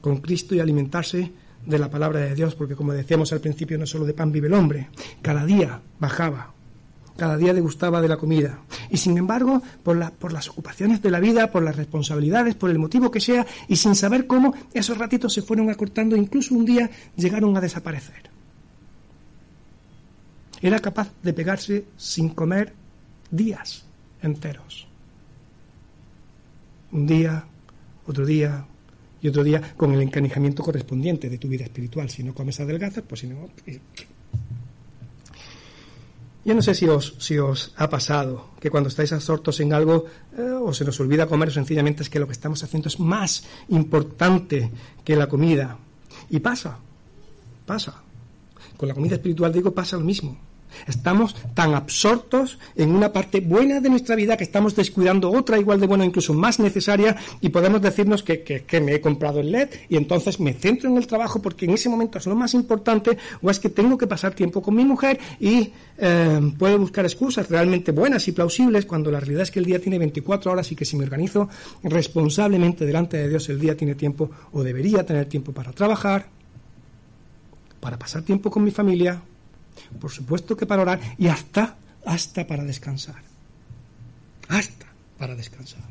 [0.00, 1.30] con Cristo y alimentarse
[1.64, 4.48] de la palabra de Dios, porque como decíamos al principio, no solo de pan vive
[4.48, 4.88] el hombre.
[5.22, 6.55] Cada día bajaba
[7.16, 8.60] cada día degustaba de la comida.
[8.90, 12.78] Y sin embargo, por, por las ocupaciones de la vida, por las responsabilidades, por el
[12.78, 16.90] motivo que sea, y sin saber cómo, esos ratitos se fueron acortando, incluso un día
[17.16, 18.30] llegaron a desaparecer.
[20.60, 22.72] Era capaz de pegarse sin comer
[23.30, 23.84] días
[24.22, 24.88] enteros.
[26.92, 27.44] Un día,
[28.06, 28.66] otro día,
[29.20, 32.08] y otro día con el encanijamiento correspondiente de tu vida espiritual.
[32.10, 33.48] Si no comes adelgazas, pues si no,
[36.46, 36.86] yo no sé si
[37.38, 40.04] os, ha pasado que cuando estáis absortos en algo
[40.38, 43.42] eh, o se nos olvida comer, sencillamente es que lo que estamos haciendo es más
[43.68, 44.70] importante
[45.04, 45.76] que la comida.
[46.30, 46.78] Y pasa,
[47.66, 48.00] pasa.
[48.76, 50.38] Con la comida espiritual digo, pasa lo mismo.
[50.86, 55.80] Estamos tan absortos en una parte buena de nuestra vida que estamos descuidando otra igual
[55.80, 59.70] de buena, incluso más necesaria, y podemos decirnos que, que, me he comprado el LED
[59.88, 63.16] y entonces me centro en el trabajo porque en ese momento es lo más importante,
[63.42, 67.48] o es que tengo que pasar tiempo con mi mujer y eh, puedo buscar excusas
[67.48, 70.76] realmente buenas y plausibles cuando la realidad es que el día tiene 24 horas y
[70.76, 71.48] que si me organizo
[71.82, 76.28] responsablemente delante de Dios el día tiene tiempo o debería tener tiempo para trabajar,
[77.80, 79.22] para pasar tiempo con mi familia,
[80.00, 83.22] por supuesto que para orar y hasta, hasta para descansar.
[84.48, 84.86] Hasta
[85.18, 85.82] para descansar.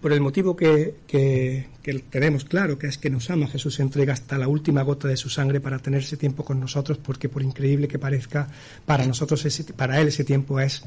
[0.00, 1.68] Por el motivo que, que,
[2.08, 5.28] tenemos claro, que es que nos ama, Jesús entrega hasta la última gota de su
[5.28, 8.48] sangre para tener ese tiempo con nosotros, porque por increíble que parezca,
[8.86, 10.82] para nosotros, para Él ese tiempo es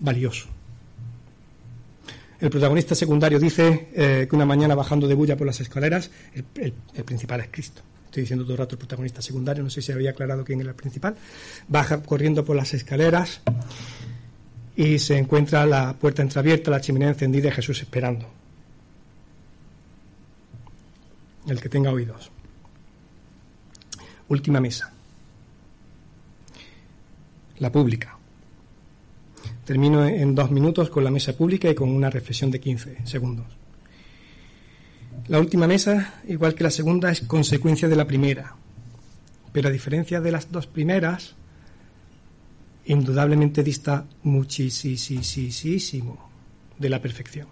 [0.00, 0.48] valioso.
[2.40, 6.10] El protagonista secundario dice eh, que una mañana bajando de bulla por las escaleras,
[6.54, 9.92] el principal es Cristo estoy diciendo todo el rato el protagonista secundario, no sé si
[9.92, 11.14] había aclarado quién era el principal,
[11.68, 13.40] baja corriendo por las escaleras
[14.76, 18.26] y se encuentra la puerta entreabierta, la chimenea encendida y Jesús esperando.
[21.46, 22.30] El que tenga oídos.
[24.28, 24.92] Última mesa.
[27.58, 28.16] La pública.
[29.64, 33.57] Termino en dos minutos con la mesa pública y con una reflexión de 15 segundos.
[35.28, 38.54] La última mesa, igual que la segunda, es consecuencia de la primera.
[39.52, 41.34] Pero a diferencia de las dos primeras,
[42.86, 46.30] indudablemente dista muchísimo
[46.78, 47.46] de la perfección.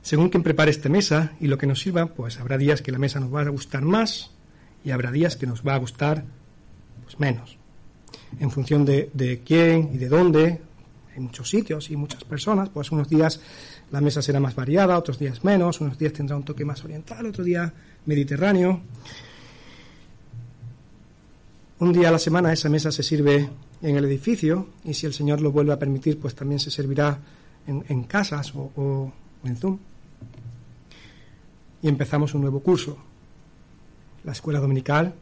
[0.00, 2.98] Según quien prepare esta mesa y lo que nos sirva, pues habrá días que la
[2.98, 4.30] mesa nos va a gustar más
[4.84, 6.24] y habrá días que nos va a gustar
[7.02, 7.58] pues, menos.
[8.38, 10.60] En función de, de quién y de dónde,
[11.16, 13.40] en muchos sitios y muchas personas, pues unos días
[13.90, 17.26] la mesa será más variada, otros días menos, unos días tendrá un toque más oriental,
[17.26, 17.72] otro día
[18.06, 18.80] mediterráneo.
[21.78, 23.48] Un día a la semana esa mesa se sirve
[23.82, 27.18] en el edificio y si el Señor lo vuelve a permitir, pues también se servirá
[27.66, 29.12] en, casas o,
[29.44, 29.78] en Zoom.
[31.82, 32.96] y empezamos un nuevo curso.
[34.24, 35.14] La escuela dominical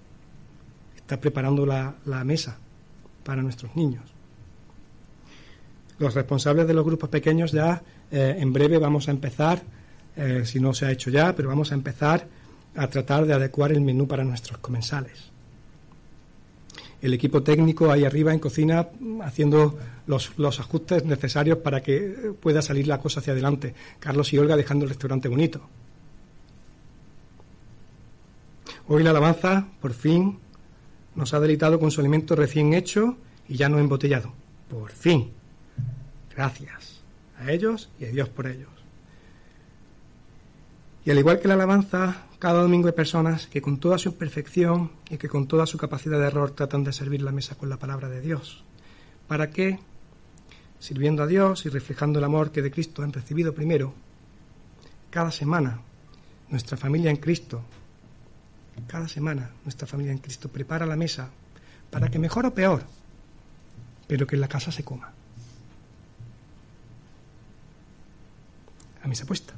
[0.96, 2.58] está preparando la, la mesa
[3.24, 4.04] para nuestros niños.
[5.98, 7.82] Los responsables de los grupos pequeños ya
[8.12, 9.62] eh, en breve vamos a empezar,
[10.16, 12.28] eh, si no se ha hecho ya, pero vamos a empezar
[12.76, 15.30] a tratar de adecuar el menú para nuestros comensales.
[17.00, 18.86] El equipo técnico ahí arriba en cocina
[19.22, 23.74] haciendo los, los ajustes necesarios para que pueda salir la cosa hacia adelante.
[23.98, 25.62] Carlos y Olga dejando el restaurante bonito.
[28.88, 30.38] Hoy la alabanza, por fin,
[31.14, 33.16] nos ha deleitado con su alimento recién hecho
[33.48, 34.32] y ya no embotellado.
[34.68, 35.30] Por fin.
[36.36, 36.82] Gracias
[37.43, 38.70] a ellos y a Dios por ellos.
[41.05, 44.93] Y al igual que la alabanza, cada domingo hay personas que con toda su perfección
[45.11, 47.76] y que con toda su capacidad de error tratan de servir la mesa con la
[47.76, 48.62] palabra de Dios.
[49.26, 49.80] ¿Para qué?
[50.78, 53.95] Sirviendo a Dios y reflejando el amor que de Cristo han recibido primero,
[55.11, 55.80] cada semana
[56.51, 57.62] nuestra familia en Cristo,
[58.86, 61.30] cada semana nuestra familia en Cristo prepara la mesa
[61.90, 62.84] para que mejor o peor,
[64.07, 65.12] pero que en la casa se coma.
[69.03, 69.55] A mesa puesta.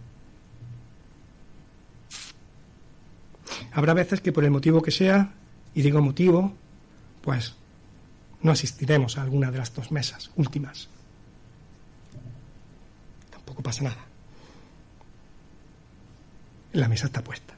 [3.73, 5.33] Habrá veces que por el motivo que sea,
[5.75, 6.55] y digo motivo,
[7.21, 7.55] pues
[8.43, 10.89] no asistiremos a alguna de las dos mesas últimas.
[13.31, 14.05] Tampoco pasa nada.
[16.73, 17.55] La mesa está puesta.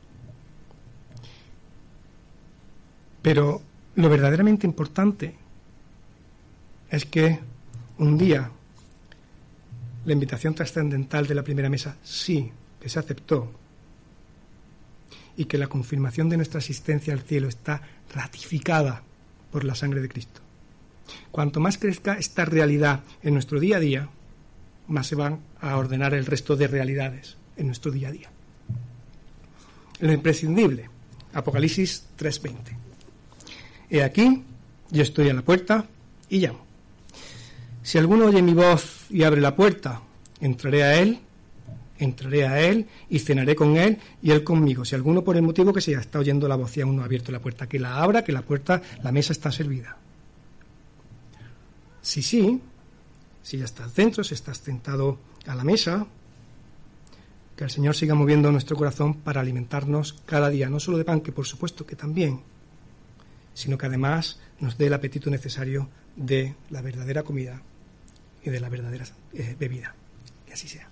[3.23, 3.61] Pero
[3.97, 5.35] lo verdaderamente importante
[6.91, 7.41] es que
[7.99, 8.51] un día
[10.07, 12.51] la invitación trascendental de la primera mesa sí
[12.81, 13.53] que se aceptó
[15.37, 17.83] y que la confirmación de nuestra asistencia al cielo está
[18.15, 19.03] ratificada
[19.51, 20.41] por la sangre de Cristo.
[21.31, 24.09] Cuanto más crezca esta realidad en nuestro día a día,
[24.89, 28.31] más se van a ordenar el resto de realidades en nuestro día a día.
[30.01, 30.89] Lo imprescindible,
[31.33, 32.77] Apocalipsis 3:20.
[33.91, 34.43] He aquí,
[34.91, 35.87] yo estoy a la puerta
[36.29, 36.66] y llamo.
[37.87, 40.03] Si alguno oye mi voz y abre la puerta,
[40.41, 41.21] entraré a él
[41.99, 44.85] entraré a él y cenaré con él y él conmigo.
[44.85, 47.05] Si alguno por el motivo que sea está oyendo la voz y aún no ha
[47.05, 49.97] abierto la puerta, que la abra, que la puerta, la mesa está servida.
[52.03, 52.61] Si sí,
[53.41, 56.09] si ya estás dentro, si estás sentado a la mesa,
[57.55, 61.21] que el Señor siga moviendo nuestro corazón para alimentarnos cada día, no solo de pan,
[61.21, 62.41] que por supuesto que también,
[63.55, 67.63] sino que además nos dé el apetito necesario de la verdadera comida
[68.47, 69.95] y de la verdadera eh, bebida.
[70.47, 70.89] Que así sea.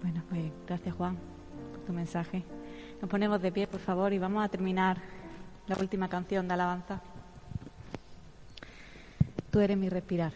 [0.00, 1.16] Bueno, pues gracias Juan
[1.72, 2.44] por tu mensaje.
[3.00, 4.98] Nos ponemos de pie, por favor, y vamos a terminar
[5.66, 7.00] la última canción de alabanza.
[9.50, 10.32] Tú eres mi respirar.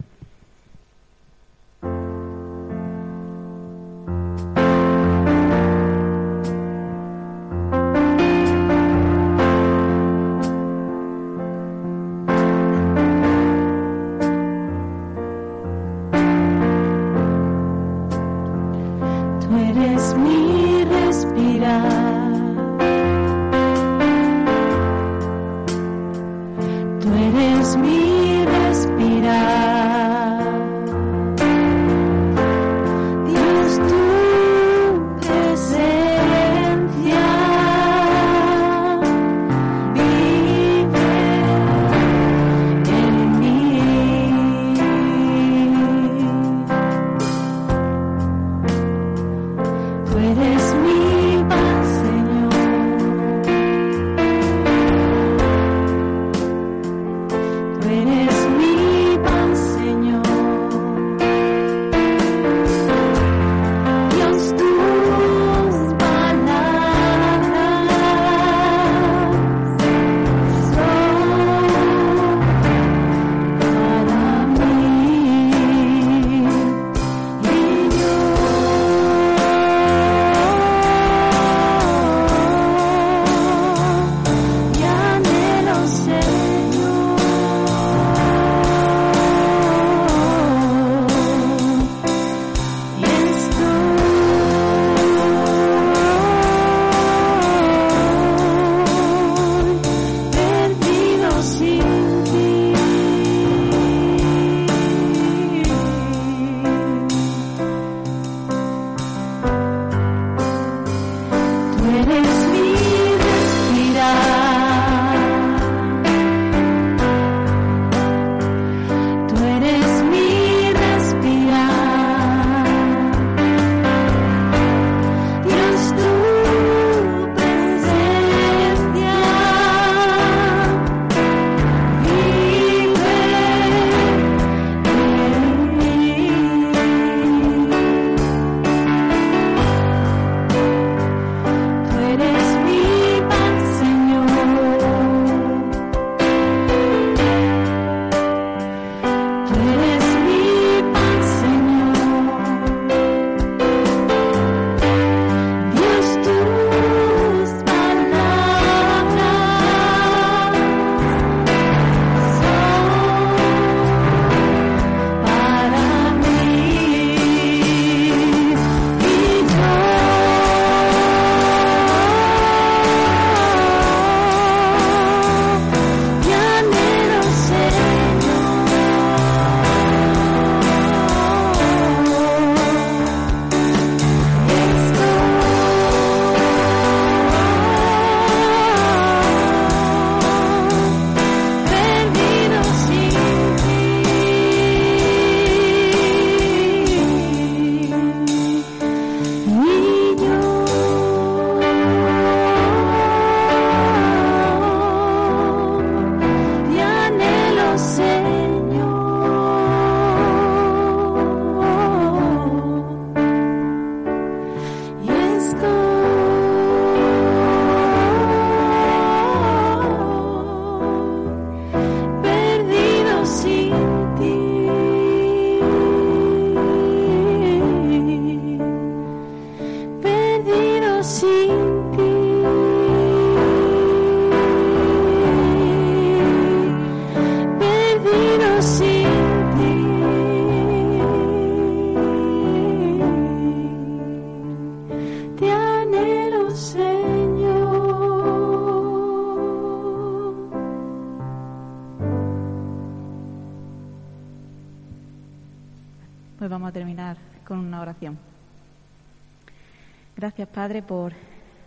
[260.42, 261.12] Gracias, Padre, por,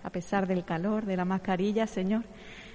[0.03, 2.23] a pesar del calor, de la mascarilla, Señor,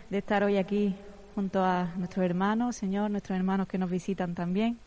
[0.08, 0.96] de estar hoy aquí
[1.34, 4.78] junto a nuestros hermanos, Señor, nuestros hermanos que nos visitan también.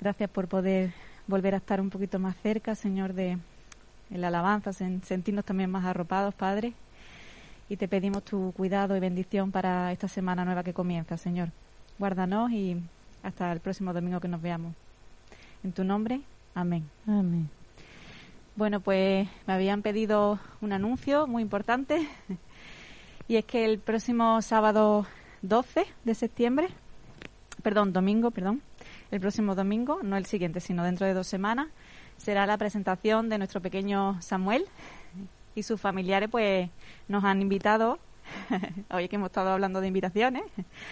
[0.00, 0.92] Gracias por poder
[1.28, 3.38] volver a estar un poquito más cerca, Señor, de
[4.10, 6.72] la alabanza, sentirnos también más arropados, Padre.
[7.68, 11.50] Y te pedimos tu cuidado y bendición para esta semana nueva que comienza, Señor.
[11.96, 12.76] Guárdanos y
[13.22, 14.74] hasta el próximo domingo que nos veamos.
[15.62, 16.22] En tu nombre,
[16.56, 16.90] amén.
[17.06, 17.48] Amén.
[18.56, 22.08] Bueno, pues me habían pedido un anuncio muy importante
[23.28, 25.06] y es que el próximo sábado
[25.42, 26.68] 12 de septiembre,
[27.64, 28.62] perdón, domingo, perdón,
[29.10, 31.66] el próximo domingo, no el siguiente, sino dentro de dos semanas,
[32.16, 34.66] será la presentación de nuestro pequeño Samuel
[35.56, 36.70] y sus familiares pues
[37.08, 37.98] nos han invitado,
[38.92, 40.44] hoy que hemos estado hablando de invitaciones,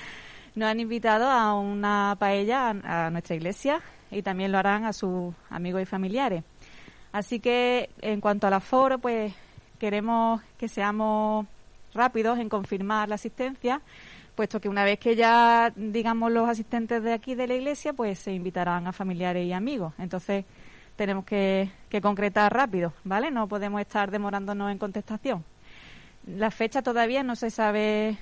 [0.56, 5.32] nos han invitado a una paella a nuestra iglesia y también lo harán a sus
[5.48, 6.42] amigos y familiares.
[7.12, 9.34] Así que en cuanto al aforo, pues
[9.78, 11.46] queremos que seamos
[11.94, 13.82] rápidos en confirmar la asistencia,
[14.34, 18.18] puesto que una vez que ya digamos los asistentes de aquí de la iglesia, pues
[18.18, 19.92] se invitarán a familiares y amigos.
[19.98, 20.44] Entonces
[20.96, 23.30] tenemos que, que concretar rápido, ¿vale?
[23.30, 25.44] No podemos estar demorándonos en contestación.
[26.26, 28.16] La fecha todavía no se sabe.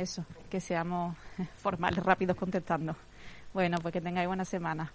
[0.00, 1.16] Eso, que seamos
[1.56, 2.96] formales, rápidos contestando.
[3.52, 4.92] Bueno, pues que tengáis buena semana.